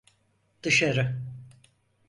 Dışarı. 0.63 1.21